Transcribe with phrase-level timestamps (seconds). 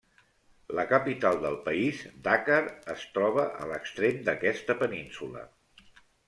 [0.77, 2.57] La capital del país, Dakar,
[2.95, 5.47] es troba a l'extrem d'aquesta península.